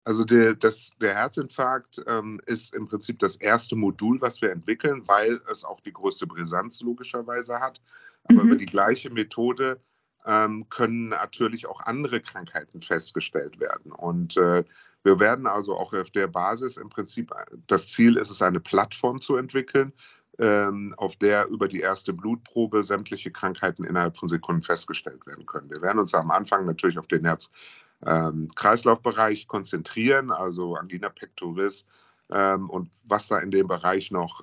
Also 0.05 0.25
der, 0.25 0.55
das, 0.55 0.93
der 1.01 1.15
Herzinfarkt 1.15 2.03
ähm, 2.07 2.41
ist 2.47 2.75
im 2.75 2.89
Prinzip 2.89 3.19
das 3.19 3.37
erste 3.37 3.77
Modul, 3.77 4.21
was 4.21 4.43
wir 4.43 4.51
entwickeln, 4.51 5.03
weil 5.07 5.41
es 5.51 5.65
auch 5.65 5.81
die 5.81 5.93
größte 5.93 6.27
Brisanz 6.27 6.81
logischerweise 6.81 7.61
hat. 7.61 7.81
Aber 8.25 8.43
mhm. 8.43 8.49
über 8.49 8.57
die 8.57 8.67
gleiche 8.67 9.11
Methode 9.11 9.81
ähm, 10.29 10.69
können 10.69 11.09
natürlich 11.09 11.67
auch 11.67 11.81
andere 11.81 12.21
Krankheiten 12.21 12.83
festgestellt 12.83 13.59
werden. 13.59 13.91
Und 13.91 14.37
äh, 14.37 14.63
wir 15.03 15.19
werden 15.19 15.47
also 15.47 15.75
auch 15.75 15.95
auf 15.95 16.11
der 16.11 16.27
Basis 16.27 16.77
im 16.77 16.91
Prinzip, 16.91 17.33
das 17.67 17.89
Ziel 17.89 18.19
ist 18.19 18.31
es, 18.31 18.43
eine 18.43 18.61
Plattform 18.61 19.23
zu 19.23 19.37
entwickeln, 19.37 19.95
ähm, 20.39 20.95
auf 20.99 21.17
der 21.17 21.49
über 21.49 21.67
die 21.67 21.81
erste 21.81 22.13
Blutprobe 22.13 22.83
sämtliche 22.83 23.31
Krankheiten 23.31 23.85
innerhalb 23.85 24.19
von 24.19 24.29
Sekunden 24.29 24.63
festgestellt 24.63 25.27
werden 25.27 25.47
können. 25.47 25.71
Wir 25.71 25.81
werden 25.81 25.99
uns 25.99 26.13
am 26.15 26.31
Anfang 26.31 26.67
natürlich 26.67 26.99
auf 26.99 27.07
den 27.07 27.25
Herz-Kreislauf-Bereich 27.25 29.43
ähm, 29.43 29.49
konzentrieren, 29.49 30.31
also 30.31 30.77
Angina 30.77 31.09
pectoris 31.09 31.87
ähm, 32.31 32.69
und 32.69 32.91
was 33.05 33.29
da 33.29 33.39
in 33.39 33.51
dem 33.51 33.67
Bereich 33.67 34.11
noch 34.11 34.43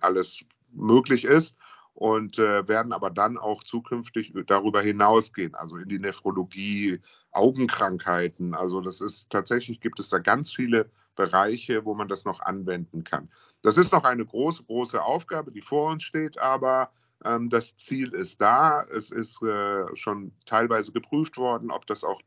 alles 0.00 0.44
möglich 0.72 1.24
ist 1.24 1.56
und 1.96 2.38
äh, 2.38 2.68
werden 2.68 2.92
aber 2.92 3.10
dann 3.10 3.38
auch 3.38 3.64
zukünftig 3.64 4.32
darüber 4.46 4.80
hinausgehen, 4.82 5.54
also 5.56 5.76
in 5.76 5.88
die 5.88 5.98
Nephrologie, 5.98 7.00
Augenkrankheiten. 7.32 8.54
Also 8.54 8.80
das 8.80 9.00
ist 9.00 9.28
tatsächlich 9.30 9.80
gibt 9.80 9.98
es 9.98 10.08
da 10.08 10.18
ganz 10.18 10.52
viele 10.52 10.88
Bereiche, 11.16 11.84
wo 11.84 11.94
man 11.94 12.08
das 12.08 12.24
noch 12.24 12.40
anwenden 12.40 13.02
kann. 13.02 13.30
Das 13.62 13.78
ist 13.78 13.92
noch 13.92 14.04
eine 14.04 14.24
große, 14.24 14.64
große 14.64 15.02
Aufgabe, 15.02 15.50
die 15.50 15.62
vor 15.62 15.90
uns 15.90 16.04
steht, 16.04 16.38
aber 16.38 16.90
Ähm, 17.24 17.48
das 17.48 17.76
Ziel 17.76 18.12
ist 18.12 18.40
da. 18.40 18.84
Es 18.84 19.10
ist 19.10 19.42
äh, 19.42 19.86
schon 19.96 20.32
teilweise 20.44 20.92
geprüft 20.92 21.38
worden, 21.38 21.70
ob 21.70 21.86
das 21.86 22.04
auch 22.04 22.20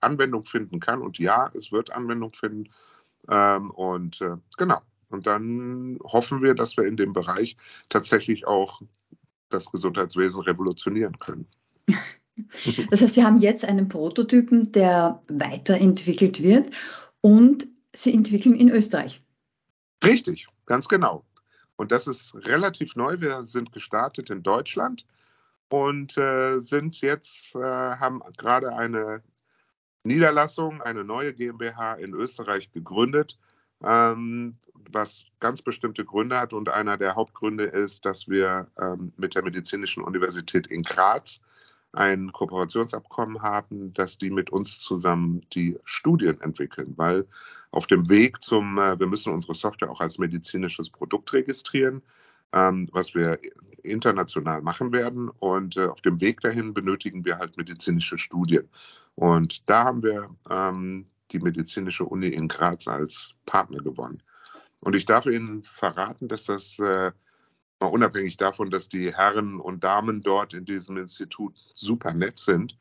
Anwendung 0.00 0.44
finden 0.44 0.80
kann. 0.80 1.00
Und 1.00 1.18
ja, 1.18 1.50
es 1.54 1.70
wird 1.70 1.92
Anwendung 1.92 2.32
finden. 2.32 2.68
Ähm, 3.28 3.70
und 3.70 4.20
äh, 4.20 4.36
genau. 4.58 4.80
Und 5.10 5.26
dann 5.26 5.98
hoffen 6.02 6.42
wir, 6.42 6.54
dass 6.54 6.76
wir 6.76 6.86
in 6.86 6.96
dem 6.96 7.12
Bereich 7.12 7.56
tatsächlich 7.88 8.46
auch 8.46 8.82
das 9.52 9.70
Gesundheitswesen 9.70 10.42
revolutionieren 10.42 11.18
können. 11.18 11.46
Das 12.90 13.02
heißt, 13.02 13.12
Sie 13.12 13.24
haben 13.24 13.36
jetzt 13.36 13.66
einen 13.66 13.90
Prototypen, 13.90 14.72
der 14.72 15.22
weiterentwickelt 15.28 16.42
wird 16.42 16.70
und 17.20 17.68
Sie 17.94 18.14
entwickeln 18.14 18.54
in 18.54 18.70
Österreich. 18.70 19.22
Richtig, 20.02 20.48
ganz 20.64 20.88
genau. 20.88 21.26
Und 21.76 21.92
das 21.92 22.06
ist 22.06 22.34
relativ 22.34 22.96
neu. 22.96 23.20
Wir 23.20 23.42
sind 23.42 23.72
gestartet 23.72 24.30
in 24.30 24.42
Deutschland 24.42 25.04
und 25.68 26.16
äh, 26.16 26.58
sind 26.58 27.02
jetzt, 27.02 27.54
äh, 27.54 27.58
haben 27.58 28.22
gerade 28.38 28.74
eine 28.74 29.22
Niederlassung, 30.04 30.82
eine 30.82 31.04
neue 31.04 31.34
GmbH 31.34 31.94
in 31.94 32.14
Österreich 32.14 32.72
gegründet, 32.72 33.38
ähm, 33.84 34.56
was 34.90 35.24
ganz 35.40 35.62
bestimmte 35.62 36.04
Gründe 36.04 36.38
hat. 36.38 36.52
Und 36.52 36.68
einer 36.68 36.96
der 36.96 37.14
Hauptgründe 37.14 37.64
ist, 37.64 38.04
dass 38.04 38.28
wir 38.28 38.68
ähm, 38.80 39.12
mit 39.16 39.34
der 39.34 39.42
Medizinischen 39.42 40.02
Universität 40.02 40.66
in 40.66 40.82
Graz 40.82 41.40
ein 41.92 42.32
Kooperationsabkommen 42.32 43.42
haben, 43.42 43.92
dass 43.92 44.16
die 44.18 44.30
mit 44.30 44.50
uns 44.50 44.80
zusammen 44.80 45.42
die 45.52 45.78
Studien 45.84 46.40
entwickeln, 46.40 46.94
weil 46.96 47.26
auf 47.70 47.86
dem 47.86 48.08
Weg 48.08 48.42
zum, 48.42 48.78
äh, 48.78 48.98
wir 48.98 49.06
müssen 49.06 49.32
unsere 49.32 49.54
Software 49.54 49.90
auch 49.90 50.00
als 50.00 50.18
medizinisches 50.18 50.90
Produkt 50.90 51.32
registrieren, 51.32 52.02
ähm, 52.52 52.88
was 52.92 53.14
wir 53.14 53.38
international 53.82 54.62
machen 54.62 54.92
werden. 54.92 55.28
Und 55.28 55.76
äh, 55.76 55.86
auf 55.86 56.00
dem 56.00 56.20
Weg 56.20 56.40
dahin 56.40 56.72
benötigen 56.72 57.24
wir 57.24 57.38
halt 57.38 57.56
medizinische 57.56 58.18
Studien. 58.18 58.68
Und 59.14 59.68
da 59.68 59.84
haben 59.84 60.02
wir 60.02 60.30
ähm, 60.48 61.06
die 61.32 61.40
medizinische 61.40 62.04
Uni 62.04 62.28
in 62.28 62.48
Graz 62.48 62.88
als 62.88 63.34
Partner 63.46 63.82
gewonnen. 63.82 64.22
Und 64.80 64.96
ich 64.96 65.04
darf 65.04 65.26
Ihnen 65.26 65.62
verraten, 65.62 66.28
dass 66.28 66.44
das 66.44 66.78
äh, 66.78 67.12
mal 67.80 67.86
unabhängig 67.88 68.36
davon, 68.36 68.70
dass 68.70 68.88
die 68.88 69.14
Herren 69.14 69.60
und 69.60 69.84
Damen 69.84 70.22
dort 70.22 70.54
in 70.54 70.64
diesem 70.64 70.96
Institut 70.96 71.54
super 71.74 72.12
nett 72.12 72.38
sind, 72.38 72.76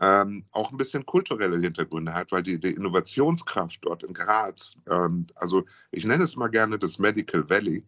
ähm, 0.00 0.44
auch 0.52 0.70
ein 0.70 0.76
bisschen 0.76 1.06
kulturelle 1.06 1.58
Hintergründe 1.58 2.12
hat, 2.12 2.32
weil 2.32 2.42
die, 2.42 2.58
die 2.58 2.72
Innovationskraft 2.72 3.78
dort 3.82 4.02
in 4.02 4.12
Graz, 4.12 4.74
ähm, 4.90 5.26
also 5.34 5.64
ich 5.90 6.04
nenne 6.04 6.24
es 6.24 6.36
mal 6.36 6.48
gerne 6.48 6.78
das 6.78 6.98
Medical 6.98 7.48
Valley, 7.48 7.84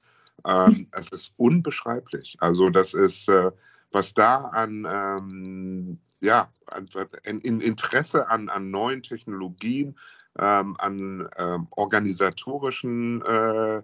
ähm, 0.46 0.88
es 0.92 1.10
ist 1.10 1.32
unbeschreiblich. 1.36 2.36
Also 2.40 2.70
das 2.70 2.94
ist, 2.94 3.28
äh, 3.28 3.50
was 3.90 4.14
da 4.14 4.44
an, 4.44 4.86
ähm, 4.90 5.98
ja, 6.20 6.52
an, 6.66 6.88
in 7.24 7.60
Interesse 7.60 8.28
an, 8.28 8.48
an 8.48 8.70
neuen 8.70 9.02
Technologien, 9.02 9.96
ähm, 10.38 10.76
an 10.78 11.28
ähm, 11.36 11.66
organisatorischen 11.70 13.22
äh, 13.22 13.82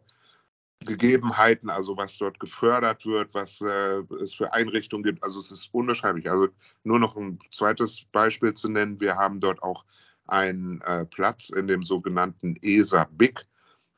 Gegebenheiten, 0.84 1.70
also 1.70 1.96
was 1.96 2.18
dort 2.18 2.38
gefördert 2.38 3.06
wird, 3.06 3.34
was 3.34 3.60
äh, 3.60 4.02
es 4.22 4.34
für 4.34 4.52
Einrichtungen 4.52 5.02
gibt. 5.02 5.22
Also 5.22 5.38
es 5.38 5.50
ist 5.50 5.72
unbeschreiblich. 5.72 6.30
Also 6.30 6.48
nur 6.82 6.98
noch 6.98 7.16
ein 7.16 7.38
zweites 7.52 8.04
Beispiel 8.12 8.54
zu 8.54 8.68
nennen. 8.68 9.00
Wir 9.00 9.16
haben 9.16 9.40
dort 9.40 9.62
auch 9.62 9.84
einen 10.26 10.80
äh, 10.82 11.04
Platz 11.06 11.50
in 11.50 11.66
dem 11.66 11.82
sogenannten 11.82 12.56
ESA 12.62 13.08
BIC. 13.12 13.42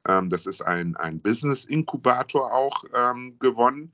Ähm, 0.09 0.31
das 0.31 0.47
ist 0.47 0.63
ein, 0.63 0.97
ein 0.97 1.21
Business-Inkubator 1.21 2.53
auch 2.53 2.85
ähm, 2.95 3.37
gewonnen, 3.39 3.93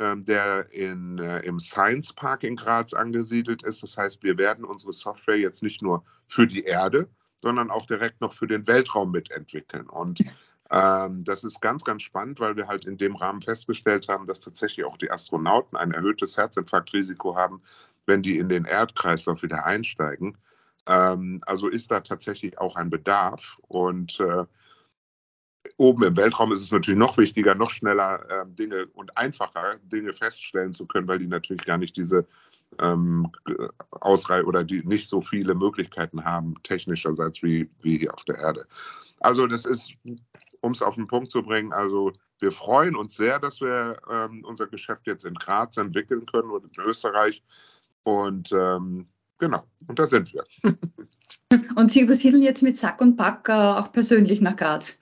der 0.00 0.72
in, 0.72 1.18
äh, 1.18 1.40
im 1.40 1.60
Science 1.60 2.12
Park 2.12 2.42
in 2.42 2.56
Graz 2.56 2.94
angesiedelt 2.94 3.62
ist. 3.62 3.82
Das 3.82 3.96
heißt, 3.96 4.22
wir 4.22 4.38
werden 4.38 4.64
unsere 4.64 4.92
Software 4.92 5.38
jetzt 5.38 5.62
nicht 5.62 5.82
nur 5.82 6.04
für 6.26 6.46
die 6.46 6.64
Erde, 6.64 7.08
sondern 7.42 7.70
auch 7.70 7.86
direkt 7.86 8.20
noch 8.20 8.32
für 8.32 8.46
den 8.46 8.66
Weltraum 8.66 9.10
mitentwickeln. 9.10 9.88
Und 9.88 10.22
ähm, 10.70 11.24
das 11.24 11.44
ist 11.44 11.60
ganz, 11.60 11.84
ganz 11.84 12.02
spannend, 12.02 12.40
weil 12.40 12.56
wir 12.56 12.68
halt 12.68 12.84
in 12.86 12.96
dem 12.96 13.16
Rahmen 13.16 13.42
festgestellt 13.42 14.08
haben, 14.08 14.26
dass 14.26 14.40
tatsächlich 14.40 14.86
auch 14.86 14.96
die 14.96 15.10
Astronauten 15.10 15.76
ein 15.76 15.92
erhöhtes 15.92 16.36
Herzinfarktrisiko 16.36 17.36
haben, 17.36 17.60
wenn 18.06 18.22
die 18.22 18.38
in 18.38 18.48
den 18.48 18.64
Erdkreislauf 18.64 19.42
wieder 19.42 19.66
einsteigen. 19.66 20.38
Ähm, 20.86 21.42
also 21.44 21.68
ist 21.68 21.90
da 21.90 22.00
tatsächlich 22.00 22.58
auch 22.58 22.76
ein 22.76 22.88
Bedarf. 22.88 23.58
Und 23.68 24.20
äh, 24.20 24.44
oben 25.76 26.04
im 26.04 26.16
Weltraum 26.16 26.52
ist 26.52 26.62
es 26.62 26.72
natürlich 26.72 26.98
noch 26.98 27.18
wichtiger, 27.18 27.54
noch 27.54 27.70
schneller 27.70 28.24
äh, 28.28 28.44
Dinge 28.46 28.86
und 28.94 29.16
einfacher 29.16 29.76
Dinge 29.82 30.12
feststellen 30.12 30.72
zu 30.72 30.86
können, 30.86 31.08
weil 31.08 31.18
die 31.18 31.26
natürlich 31.26 31.64
gar 31.64 31.78
nicht 31.78 31.96
diese 31.96 32.26
ähm, 32.78 33.30
Ausreihe 33.90 34.44
oder 34.44 34.64
die 34.64 34.82
nicht 34.84 35.08
so 35.08 35.20
viele 35.20 35.54
Möglichkeiten 35.54 36.24
haben, 36.24 36.54
technischerseits 36.62 37.42
wie, 37.42 37.68
wie 37.82 37.98
hier 37.98 38.14
auf 38.14 38.24
der 38.24 38.38
Erde. 38.38 38.66
Also 39.18 39.46
das 39.46 39.66
ist 39.66 39.92
um 40.60 40.72
es 40.72 40.82
auf 40.82 40.94
den 40.94 41.06
Punkt 41.06 41.30
zu 41.30 41.42
bringen, 41.42 41.72
also 41.72 42.12
wir 42.38 42.52
freuen 42.52 42.96
uns 42.96 43.16
sehr, 43.16 43.38
dass 43.38 43.60
wir 43.60 43.96
ähm, 44.10 44.44
unser 44.44 44.66
Geschäft 44.66 45.06
jetzt 45.06 45.24
in 45.24 45.34
Graz 45.34 45.76
entwickeln 45.76 46.26
können 46.26 46.50
und 46.50 46.64
in 46.76 46.84
Österreich. 46.84 47.42
Und 48.02 48.52
ähm, 48.52 49.08
genau, 49.38 49.64
und 49.86 49.98
da 49.98 50.06
sind 50.06 50.32
wir. 50.32 50.44
und 51.76 51.90
Sie 51.90 52.00
übersiedeln 52.00 52.42
jetzt 52.42 52.62
mit 52.62 52.76
Sack 52.76 53.00
und 53.00 53.16
Pack 53.16 53.48
äh, 53.48 53.52
auch 53.52 53.92
persönlich 53.92 54.40
nach 54.40 54.56
Graz? 54.56 54.99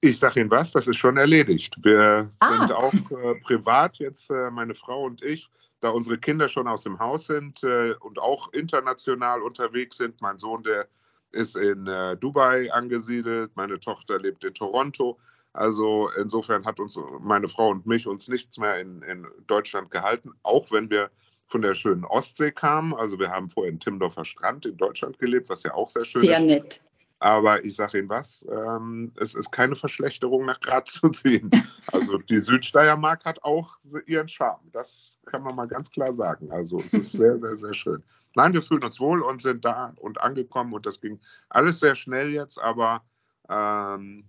Ich 0.00 0.18
sage 0.18 0.40
Ihnen 0.40 0.50
was, 0.50 0.72
das 0.72 0.86
ist 0.86 0.96
schon 0.96 1.16
erledigt. 1.16 1.76
Wir 1.82 2.30
ah. 2.38 2.58
sind 2.58 2.72
auch 2.72 2.92
äh, 2.92 3.34
privat 3.42 3.98
jetzt, 3.98 4.30
äh, 4.30 4.50
meine 4.50 4.74
Frau 4.74 5.04
und 5.04 5.22
ich, 5.22 5.50
da 5.80 5.90
unsere 5.90 6.18
Kinder 6.18 6.48
schon 6.48 6.68
aus 6.68 6.82
dem 6.82 6.98
Haus 6.98 7.26
sind 7.26 7.62
äh, 7.64 7.94
und 8.00 8.18
auch 8.18 8.52
international 8.52 9.42
unterwegs 9.42 9.96
sind. 9.96 10.20
Mein 10.20 10.38
Sohn, 10.38 10.62
der 10.62 10.88
ist 11.32 11.56
in 11.56 11.86
äh, 11.86 12.16
Dubai 12.16 12.72
angesiedelt, 12.72 13.52
meine 13.54 13.80
Tochter 13.80 14.18
lebt 14.18 14.44
in 14.44 14.54
Toronto. 14.54 15.18
Also 15.52 16.10
insofern 16.18 16.64
hat 16.64 16.78
uns 16.78 16.98
meine 17.20 17.48
Frau 17.48 17.70
und 17.70 17.86
mich 17.86 18.06
uns 18.06 18.28
nichts 18.28 18.58
mehr 18.58 18.78
in, 18.80 19.02
in 19.02 19.26
Deutschland 19.46 19.90
gehalten, 19.90 20.32
auch 20.42 20.70
wenn 20.70 20.90
wir 20.90 21.10
von 21.48 21.62
der 21.62 21.74
schönen 21.74 22.04
Ostsee 22.04 22.52
kamen. 22.52 22.94
Also 22.94 23.18
wir 23.18 23.30
haben 23.30 23.48
vorher 23.48 23.72
in 23.72 23.80
Timdorfer 23.80 24.24
Strand 24.24 24.66
in 24.66 24.76
Deutschland 24.76 25.18
gelebt, 25.18 25.48
was 25.48 25.62
ja 25.62 25.74
auch 25.74 25.90
sehr 25.90 26.04
schön 26.04 26.22
sehr 26.22 26.38
ist. 26.38 26.46
Sehr 26.46 26.46
nett. 26.46 26.80
Aber 27.20 27.64
ich 27.64 27.74
sage 27.74 27.98
Ihnen 27.98 28.08
was, 28.08 28.46
ähm, 28.50 29.12
es 29.20 29.34
ist 29.34 29.50
keine 29.50 29.74
Verschlechterung 29.74 30.46
nach 30.46 30.60
Graz 30.60 30.92
zu 30.92 31.08
ziehen. 31.10 31.50
Also 31.88 32.18
die 32.18 32.42
Südsteiermark 32.42 33.24
hat 33.24 33.42
auch 33.42 33.76
ihren 34.06 34.28
Charme. 34.28 34.68
Das 34.72 35.14
kann 35.26 35.42
man 35.42 35.56
mal 35.56 35.66
ganz 35.66 35.90
klar 35.90 36.14
sagen. 36.14 36.52
Also 36.52 36.78
es 36.78 36.94
ist 36.94 37.12
sehr, 37.12 37.38
sehr, 37.40 37.56
sehr 37.56 37.74
schön. 37.74 38.02
Nein, 38.34 38.52
wir 38.52 38.62
fühlen 38.62 38.84
uns 38.84 39.00
wohl 39.00 39.22
und 39.22 39.42
sind 39.42 39.64
da 39.64 39.94
und 39.96 40.20
angekommen 40.20 40.72
und 40.72 40.86
das 40.86 41.00
ging 41.00 41.18
alles 41.48 41.80
sehr 41.80 41.96
schnell 41.96 42.30
jetzt, 42.30 42.60
aber 42.60 43.02
ähm, 43.48 44.28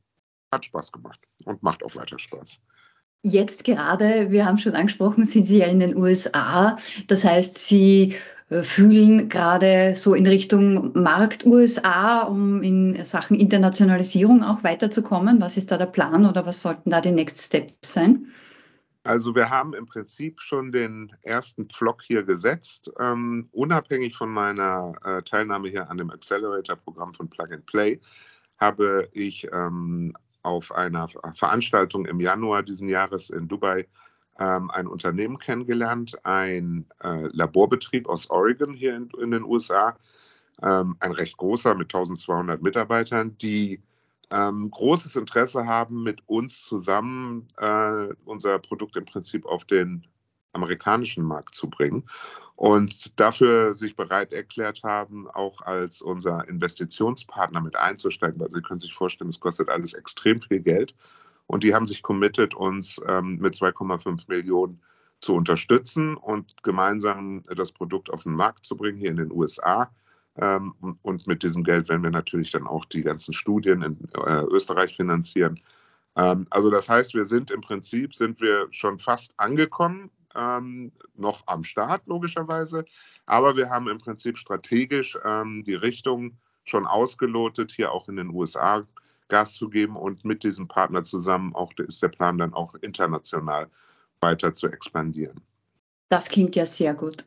hat 0.52 0.66
Spaß 0.66 0.92
gemacht 0.92 1.20
und 1.46 1.62
macht 1.62 1.84
auch 1.84 1.96
weiter 1.96 2.18
Spaß. 2.18 2.60
Jetzt 3.22 3.66
gerade, 3.66 4.32
wir 4.32 4.46
haben 4.46 4.58
schon 4.58 4.76
angesprochen, 4.76 5.26
sind 5.26 5.44
Sie 5.44 5.58
ja 5.58 5.68
in 5.68 5.80
den 5.80 5.96
USA. 5.96 6.78
Das 7.08 7.26
heißt, 7.26 7.58
Sie 7.58 8.16
fühlen 8.50 9.30
gerade 9.30 9.94
so 9.96 10.14
in 10.16 10.26
Richtung 10.26 10.92
Markt 11.00 11.46
USA, 11.46 12.24
um 12.24 12.64
in 12.64 13.04
Sachen 13.06 13.40
Internationalisierung 13.40 14.44
auch 14.44 14.64
weiterzukommen. 14.64 15.40
Was 15.40 15.58
ist 15.58 15.72
da 15.72 15.78
der 15.78 15.86
Plan 15.86 16.26
oder 16.26 16.46
was 16.46 16.62
sollten 16.62 16.90
da 16.90 17.02
die 17.02 17.12
Next 17.12 17.46
Steps 17.46 17.94
sein? 17.94 18.28
Also 19.04 19.34
wir 19.34 19.50
haben 19.50 19.74
im 19.74 19.86
Prinzip 19.86 20.42
schon 20.42 20.72
den 20.72 21.14
ersten 21.22 21.68
Pflock 21.68 22.02
hier 22.04 22.24
gesetzt, 22.24 22.92
ähm, 23.00 23.48
unabhängig 23.52 24.16
von 24.16 24.30
meiner 24.30 24.94
äh, 25.04 25.22
Teilnahme 25.22 25.70
hier 25.70 25.90
an 25.90 25.98
dem 25.98 26.12
Accelerator-Programm 26.12 27.14
von 27.14 27.30
Plug 27.30 27.48
and 27.52 27.66
Play 27.66 28.00
habe 28.60 29.08
ich 29.14 29.48
ähm, 29.54 30.14
auf 30.44 30.74
einer 30.74 31.08
Veranstaltung 31.34 32.06
im 32.06 32.20
Januar 32.20 32.64
diesen 32.64 32.90
Jahres 32.90 33.30
in 33.30 33.48
Dubai 33.48 33.88
ähm, 34.40 34.72
ein 34.72 34.88
Unternehmen 34.88 35.38
kennengelernt, 35.38 36.26
ein 36.26 36.86
äh, 37.04 37.28
Laborbetrieb 37.32 38.08
aus 38.08 38.30
Oregon 38.30 38.74
hier 38.74 38.96
in, 38.96 39.10
in 39.22 39.32
den 39.32 39.44
USA, 39.44 39.98
ähm, 40.64 40.96
ein 41.00 41.12
recht 41.12 41.38
großer 41.38 41.76
mit 41.76 41.94
1200 41.94 42.62
Mitarbeitern, 42.62 43.38
die 43.38 43.82
ähm, 44.32 44.72
großes 44.72 45.16
Interesse 45.16 45.66
haben, 45.66 46.04
mit 46.04 46.22
uns 46.28 46.64
zusammen 46.64 47.48
äh, 47.58 48.08
unser 48.26 48.60
Produkt 48.60 48.96
im 48.96 49.06
Prinzip 49.06 49.46
auf 49.46 49.66
den 49.66 50.08
amerikanischen 50.54 51.24
Markt 51.24 51.56
zu 51.56 51.70
bringen 51.70 52.08
und 52.56 53.20
dafür 53.20 53.76
sich 53.76 53.96
bereit 53.96 54.34
erklärt 54.34 54.84
haben, 54.84 55.30
auch 55.30 55.62
als 55.62 56.02
unser 56.02 56.48
Investitionspartner 56.48 57.62
mit 57.62 57.76
einzusteigen, 57.78 58.40
weil 58.40 58.52
Sie 58.52 58.62
können 58.62 58.80
sich 58.80 58.94
vorstellen, 58.94 59.30
es 59.30 59.40
kostet 59.40 59.70
alles 59.70 59.94
extrem 59.94 60.40
viel 60.40 60.60
Geld 60.60 60.96
und 61.50 61.64
die 61.64 61.74
haben 61.74 61.88
sich 61.88 62.04
committed, 62.04 62.54
uns 62.54 63.02
ähm, 63.08 63.40
mit 63.40 63.56
2,5 63.56 64.26
Millionen 64.28 64.82
zu 65.20 65.34
unterstützen 65.34 66.16
und 66.16 66.62
gemeinsam 66.62 67.42
das 67.56 67.72
Produkt 67.72 68.12
auf 68.12 68.22
den 68.24 68.36
Markt 68.36 68.66
zu 68.66 68.78
bringen 68.78 69.00
hier 69.00 69.10
in 69.10 69.18
den 69.18 69.32
USA 69.32 69.90
ähm, 70.36 70.76
und 71.02 71.26
mit 71.26 71.42
diesem 71.42 71.64
Geld 71.64 71.90
werden 71.90 72.04
wir 72.04 72.12
natürlich 72.12 72.52
dann 72.52 72.68
auch 72.68 72.86
die 72.86 73.02
ganzen 73.02 73.34
Studien 73.34 73.82
in 73.82 73.98
äh, 74.14 74.44
Österreich 74.44 74.96
finanzieren. 74.96 75.60
Ähm, 76.16 76.46
also 76.52 76.70
das 76.70 76.88
heißt, 76.88 77.16
wir 77.16 77.26
sind 77.26 77.50
im 77.50 77.62
Prinzip, 77.62 78.14
sind 78.14 78.40
wir 78.42 78.68
schon 78.70 79.00
fast 79.00 79.34
angekommen. 79.38 80.12
ähm, 80.36 80.92
noch 81.16 81.42
am 81.48 81.64
Start, 81.64 82.04
logischerweise. 82.06 82.86
Aber 83.26 83.58
wir 83.58 83.72
haben 83.72 83.90
im 83.90 83.98
Prinzip 83.98 84.38
strategisch 84.38 85.18
ähm, 85.26 85.64
die 85.66 85.74
Richtung 85.74 86.38
schon 86.64 86.86
ausgelotet, 86.86 87.72
hier 87.72 87.92
auch 87.92 88.08
in 88.08 88.18
den 88.18 88.30
USA 88.30 88.86
Gas 89.30 89.54
zu 89.54 89.70
geben 89.70 89.96
und 89.96 90.26
mit 90.26 90.44
diesem 90.44 90.68
Partner 90.68 91.04
zusammen 91.04 91.56
auch 91.56 91.72
ist 91.78 92.04
der 92.04 92.10
Plan 92.10 92.38
dann 92.38 92.54
auch 92.54 92.76
international 92.76 93.70
weiter 94.20 94.54
zu 94.54 94.68
expandieren. 94.68 95.42
Das 96.10 96.28
klingt 96.30 96.56
ja 96.56 96.66
sehr 96.66 96.96
gut. 96.96 97.24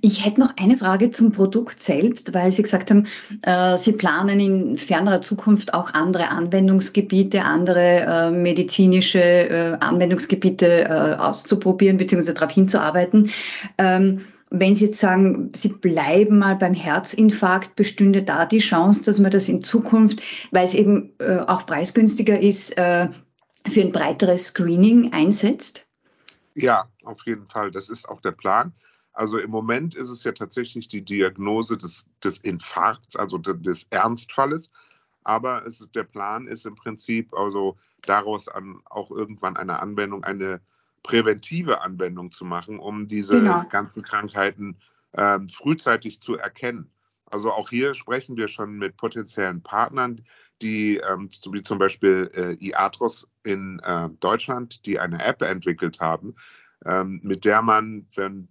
Ich 0.00 0.24
hätte 0.24 0.40
noch 0.40 0.56
eine 0.56 0.78
Frage 0.78 1.10
zum 1.10 1.32
Produkt 1.32 1.80
selbst, 1.80 2.32
weil 2.32 2.50
Sie 2.50 2.62
gesagt 2.62 2.90
haben, 2.90 3.06
äh, 3.42 3.76
Sie 3.76 3.92
planen 3.92 4.40
in 4.40 4.76
fernerer 4.78 5.20
Zukunft 5.20 5.74
auch 5.74 5.92
andere 5.92 6.30
Anwendungsgebiete, 6.30 7.44
andere 7.44 8.00
äh, 8.00 8.30
medizinische 8.30 9.20
äh, 9.20 9.76
Anwendungsgebiete 9.80 11.20
auszuprobieren 11.20 11.98
bzw. 11.98 12.32
darauf 12.32 12.52
hinzuarbeiten. 12.52 13.30
Ähm, 13.76 14.24
wenn 14.54 14.74
Sie 14.74 14.84
jetzt 14.86 15.00
sagen, 15.00 15.50
Sie 15.54 15.70
bleiben 15.70 16.38
mal 16.38 16.56
beim 16.56 16.74
Herzinfarkt, 16.74 17.74
bestünde 17.74 18.22
da 18.22 18.44
die 18.44 18.58
Chance, 18.58 19.02
dass 19.04 19.18
man 19.18 19.30
das 19.30 19.48
in 19.48 19.64
Zukunft, 19.64 20.22
weil 20.50 20.64
es 20.64 20.74
eben 20.74 21.14
äh, 21.18 21.38
auch 21.38 21.64
preisgünstiger 21.64 22.38
ist, 22.38 22.76
äh, 22.76 23.08
für 23.66 23.80
ein 23.80 23.92
breiteres 23.92 24.48
Screening 24.48 25.12
einsetzt? 25.12 25.86
Ja, 26.54 26.90
auf 27.02 27.24
jeden 27.24 27.48
Fall. 27.48 27.70
Das 27.70 27.88
ist 27.88 28.06
auch 28.08 28.20
der 28.20 28.32
Plan. 28.32 28.74
Also 29.14 29.38
im 29.38 29.50
Moment 29.50 29.94
ist 29.94 30.10
es 30.10 30.22
ja 30.24 30.32
tatsächlich 30.32 30.88
die 30.88 31.02
Diagnose 31.02 31.78
des, 31.78 32.04
des 32.22 32.38
Infarkts, 32.38 33.16
also 33.16 33.38
des 33.38 33.86
Ernstfalles. 33.88 34.70
Aber 35.24 35.64
es 35.66 35.88
der 35.94 36.04
Plan 36.04 36.46
ist 36.46 36.66
im 36.66 36.74
Prinzip 36.74 37.32
also 37.34 37.76
daraus 38.02 38.48
an 38.48 38.80
auch 38.84 39.10
irgendwann 39.10 39.56
eine 39.56 39.80
Anwendung, 39.80 40.24
eine 40.24 40.60
präventive 41.02 41.80
Anwendung 41.80 42.30
zu 42.30 42.44
machen, 42.44 42.78
um 42.78 43.08
diese 43.08 43.40
genau. 43.40 43.64
ganzen 43.68 44.02
Krankheiten 44.02 44.76
äh, 45.12 45.38
frühzeitig 45.52 46.20
zu 46.20 46.36
erkennen. 46.36 46.90
Also 47.26 47.50
auch 47.50 47.70
hier 47.70 47.94
sprechen 47.94 48.36
wir 48.36 48.48
schon 48.48 48.76
mit 48.76 48.96
potenziellen 48.96 49.62
Partnern, 49.62 50.22
die 50.60 50.98
ähm, 50.98 51.30
wie 51.50 51.62
zum 51.62 51.78
Beispiel 51.78 52.30
äh, 52.34 52.64
IATROS 52.64 53.26
in 53.42 53.80
äh, 53.80 54.10
Deutschland, 54.20 54.84
die 54.86 54.98
eine 54.98 55.24
App 55.24 55.42
entwickelt 55.42 56.00
haben, 56.00 56.34
ähm, 56.84 57.20
mit 57.22 57.44
der 57.44 57.62
man, 57.62 58.06
wenn 58.14 58.48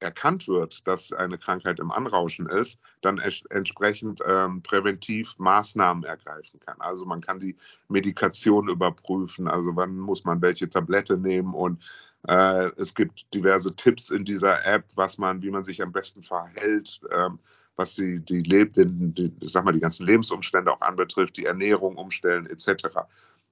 erkannt 0.00 0.48
wird, 0.48 0.86
dass 0.86 1.12
eine 1.12 1.38
Krankheit 1.38 1.80
im 1.80 1.90
Anrauschen 1.90 2.46
ist, 2.46 2.78
dann 3.02 3.18
entsprechend 3.18 4.20
ähm, 4.26 4.62
präventiv 4.62 5.34
Maßnahmen 5.38 6.04
ergreifen 6.04 6.60
kann. 6.60 6.80
Also 6.80 7.04
man 7.04 7.20
kann 7.20 7.40
die 7.40 7.56
Medikation 7.88 8.68
überprüfen, 8.68 9.48
also 9.48 9.74
wann 9.76 9.96
muss 9.96 10.24
man 10.24 10.40
welche 10.42 10.68
Tablette 10.68 11.16
nehmen 11.16 11.54
und 11.54 11.82
äh, 12.26 12.70
es 12.76 12.94
gibt 12.94 13.32
diverse 13.32 13.74
Tipps 13.74 14.10
in 14.10 14.24
dieser 14.24 14.66
App, 14.66 14.84
was 14.96 15.18
man, 15.18 15.42
wie 15.42 15.50
man 15.50 15.64
sich 15.64 15.82
am 15.82 15.92
besten 15.92 16.22
verhält, 16.22 17.00
ähm, 17.12 17.38
was 17.76 17.94
die, 17.94 18.18
die, 18.20 18.42
die, 18.42 18.66
die, 18.74 19.32
sag 19.42 19.64
mal, 19.64 19.72
die 19.72 19.80
ganzen 19.80 20.04
Lebensumstände 20.04 20.72
auch 20.72 20.80
anbetrifft, 20.80 21.36
die 21.36 21.46
Ernährung 21.46 21.96
umstellen 21.96 22.46
etc. 22.46 22.98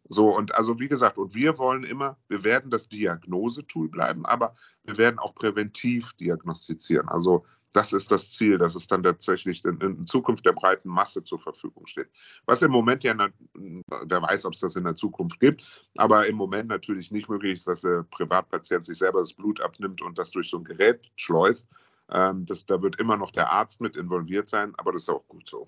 So, 0.08 0.28
und 0.28 0.54
also 0.54 0.78
wie 0.78 0.88
gesagt, 0.88 1.18
und 1.18 1.34
wir 1.34 1.58
wollen 1.58 1.84
immer, 1.84 2.16
wir 2.28 2.44
werden 2.44 2.70
das 2.70 2.88
Diagnosetool 2.88 3.88
bleiben, 3.88 4.24
aber 4.24 4.54
wir 4.84 4.98
werden 4.98 5.18
auch 5.18 5.34
präventiv 5.34 6.12
diagnostizieren. 6.14 7.08
Also 7.08 7.44
das 7.72 7.92
ist 7.92 8.10
das 8.10 8.30
Ziel, 8.30 8.56
dass 8.56 8.74
es 8.74 8.86
dann 8.86 9.02
tatsächlich 9.02 9.64
in, 9.64 9.78
in, 9.80 10.06
Zukunft 10.06 10.46
der 10.46 10.52
breiten 10.52 10.88
Masse 10.88 11.22
zur 11.24 11.38
Verfügung 11.38 11.86
steht. 11.86 12.08
Was 12.46 12.62
im 12.62 12.70
Moment 12.70 13.04
ja, 13.04 13.14
wer 13.54 14.22
weiß, 14.22 14.46
ob 14.46 14.54
es 14.54 14.60
das 14.60 14.76
in 14.76 14.84
der 14.84 14.96
Zukunft 14.96 15.40
gibt, 15.40 15.62
aber 15.96 16.26
im 16.26 16.36
Moment 16.36 16.68
natürlich 16.68 17.10
nicht 17.10 17.28
möglich 17.28 17.54
ist, 17.54 17.66
dass 17.66 17.82
der 17.82 18.04
Privatpatient 18.10 18.86
sich 18.86 18.96
selber 18.96 19.20
das 19.20 19.34
Blut 19.34 19.60
abnimmt 19.60 20.00
und 20.00 20.16
das 20.16 20.30
durch 20.30 20.48
so 20.48 20.58
ein 20.58 20.64
Gerät 20.64 21.10
schleust, 21.16 21.68
ähm, 22.10 22.46
das, 22.46 22.64
da 22.64 22.80
wird 22.80 22.98
immer 22.98 23.16
noch 23.16 23.30
der 23.30 23.50
Arzt 23.50 23.80
mit 23.80 23.96
involviert 23.96 24.48
sein, 24.48 24.72
aber 24.78 24.92
das 24.92 25.02
ist 25.02 25.10
auch 25.10 25.26
gut 25.28 25.48
so. 25.48 25.66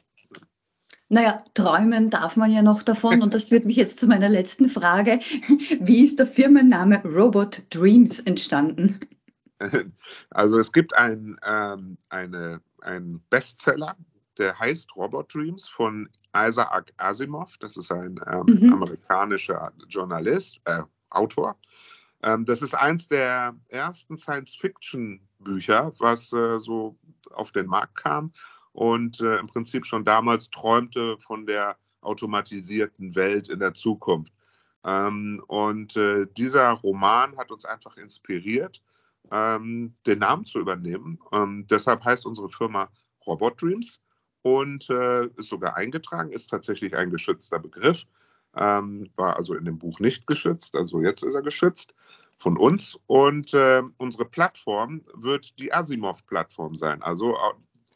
Naja, 1.11 1.43
träumen 1.55 2.11
darf 2.11 2.37
man 2.37 2.53
ja 2.53 2.63
noch 2.63 2.83
davon. 2.83 3.23
Und 3.23 3.33
das 3.33 3.45
führt 3.45 3.65
mich 3.65 3.77
jetzt 3.77 3.99
zu 3.99 4.07
meiner 4.07 4.29
letzten 4.29 4.69
Frage. 4.69 5.21
Wie 5.81 6.03
ist 6.03 6.19
der 6.19 6.27
Firmenname 6.27 7.03
Robot 7.05 7.63
Dreams 7.71 8.21
entstanden? 8.21 9.01
Also 10.31 10.61
es 10.61 10.73
gibt 10.73 10.95
ein, 10.95 11.37
ähm, 11.45 11.99
eine, 12.11 12.61
einen 12.81 13.21
Bestseller, 13.29 13.97
der 14.39 14.57
heißt 14.57 14.95
Robot 14.95 15.35
Dreams 15.35 15.67
von 15.67 16.09
Isaac 16.33 16.93
Asimov. 16.97 17.59
Das 17.59 17.77
ist 17.77 17.91
ein 17.91 18.21
ähm, 18.31 18.45
mhm. 18.47 18.73
amerikanischer 18.73 19.73
Journalist, 19.89 20.61
äh, 20.65 20.83
Autor. 21.11 21.57
Ähm, 22.23 22.45
das 22.45 22.63
ist 22.63 22.75
eins 22.75 23.09
der 23.09 23.57
ersten 23.67 24.17
Science-Fiction-Bücher, 24.17 25.93
was 25.99 26.33
äh, 26.33 26.61
so 26.61 26.97
auf 27.33 27.51
den 27.51 27.67
Markt 27.67 27.97
kam 27.97 28.33
und 28.79 29.21
äh, 29.21 29.39
im 29.39 29.49
Prinzip 29.49 29.87
schon 29.87 30.05
damals 30.05 30.51
träumte 30.51 31.19
von 31.19 31.47
der 31.47 31.77
automatisierten 32.01 33.17
Welt 33.17 33.49
in 33.49 33.59
der 33.59 33.75
Zukunft. 33.75 34.33
Ähm, 34.85 35.43
und 35.49 35.97
äh, 35.97 36.29
dieser 36.37 36.71
Roman 36.71 37.37
hat 37.37 37.51
uns 37.51 37.65
einfach 37.65 37.97
inspiriert, 37.97 38.81
ähm, 39.33 39.97
den 40.07 40.21
Namen 40.21 40.45
zu 40.45 40.61
übernehmen. 40.61 41.19
Ähm, 41.33 41.67
deshalb 41.69 42.05
heißt 42.05 42.25
unsere 42.25 42.51
Firma 42.51 42.89
Robot 43.27 43.61
Dreams 43.61 44.01
und 44.43 44.89
äh, 44.91 45.27
ist 45.27 45.49
sogar 45.49 45.77
eingetragen, 45.77 46.31
ist 46.31 46.47
tatsächlich 46.47 46.97
ein 46.97 47.11
geschützter 47.11 47.59
Begriff 47.59 48.07
ähm, 48.57 49.11
war 49.17 49.37
also 49.37 49.55
in 49.55 49.65
dem 49.65 49.79
Buch 49.79 50.01
nicht 50.01 50.27
geschützt, 50.27 50.75
also 50.75 51.01
jetzt 51.01 51.23
ist 51.23 51.35
er 51.35 51.43
geschützt 51.43 51.95
von 52.39 52.57
uns. 52.57 52.99
Und 53.07 53.55
äh, 53.55 53.83
unsere 53.99 54.25
Plattform 54.25 55.03
wird 55.15 55.59
die 55.59 55.73
Asimov-Plattform 55.73 56.77
sein. 56.77 57.03
Also 57.03 57.37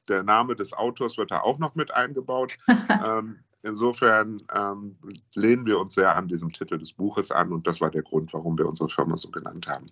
der 0.08 0.22
Name 0.22 0.56
des 0.56 0.72
Autors 0.72 1.16
wird 1.16 1.30
da 1.30 1.40
auch 1.40 1.58
noch 1.58 1.74
mit 1.74 1.94
eingebaut. 1.94 2.56
ähm, 3.06 3.38
insofern 3.62 4.42
ähm, 4.54 4.96
lehnen 5.34 5.66
wir 5.66 5.78
uns 5.78 5.94
sehr 5.94 6.16
an 6.16 6.28
diesem 6.28 6.52
Titel 6.52 6.78
des 6.78 6.92
Buches 6.92 7.30
an 7.30 7.52
und 7.52 7.66
das 7.66 7.80
war 7.80 7.90
der 7.90 8.02
Grund, 8.02 8.32
warum 8.32 8.58
wir 8.58 8.68
unsere 8.68 8.88
Firma 8.88 9.16
so 9.16 9.30
genannt 9.30 9.66
haben. 9.68 9.86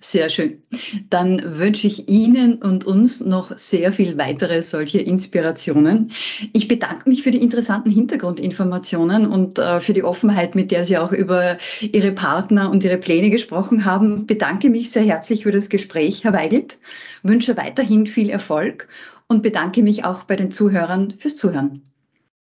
Sehr 0.00 0.28
schön. 0.28 0.62
Dann 1.08 1.58
wünsche 1.58 1.86
ich 1.86 2.08
Ihnen 2.08 2.56
und 2.56 2.84
uns 2.84 3.20
noch 3.20 3.56
sehr 3.56 3.92
viel 3.92 4.18
weitere 4.18 4.62
solche 4.62 4.98
Inspirationen. 4.98 6.10
Ich 6.52 6.68
bedanke 6.68 7.08
mich 7.08 7.22
für 7.22 7.30
die 7.30 7.40
interessanten 7.40 7.90
Hintergrundinformationen 7.90 9.26
und 9.26 9.58
äh, 9.58 9.80
für 9.80 9.92
die 9.92 10.02
Offenheit, 10.02 10.54
mit 10.54 10.72
der 10.72 10.84
Sie 10.84 10.98
auch 10.98 11.12
über 11.12 11.58
Ihre 11.80 12.12
Partner 12.12 12.70
und 12.70 12.82
Ihre 12.82 12.98
Pläne 12.98 13.30
gesprochen 13.30 13.84
haben. 13.84 14.26
Bedanke 14.26 14.68
mich 14.68 14.90
sehr 14.90 15.04
herzlich 15.04 15.44
für 15.44 15.52
das 15.52 15.68
Gespräch, 15.68 16.24
Herr 16.24 16.32
Weigelt. 16.32 16.78
Wünsche 17.22 17.56
weiterhin 17.56 18.06
viel 18.06 18.30
Erfolg 18.30 18.88
und 19.28 19.42
bedanke 19.42 19.82
mich 19.82 20.04
auch 20.04 20.24
bei 20.24 20.36
den 20.36 20.50
Zuhörern 20.50 21.12
fürs 21.12 21.36
Zuhören. 21.36 21.82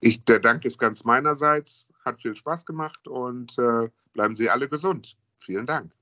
Ich, 0.00 0.24
der 0.24 0.40
Dank 0.40 0.64
ist 0.64 0.78
ganz 0.78 1.04
meinerseits. 1.04 1.86
Hat 2.04 2.20
viel 2.20 2.34
Spaß 2.34 2.66
gemacht 2.66 3.06
und 3.06 3.56
äh, 3.58 3.88
bleiben 4.12 4.34
Sie 4.34 4.50
alle 4.50 4.68
gesund. 4.68 5.16
Vielen 5.38 5.66
Dank. 5.66 5.92